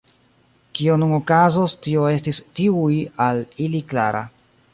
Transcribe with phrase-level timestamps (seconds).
[0.77, 4.27] Kio nun okazos, tio estis tuj al ili klara.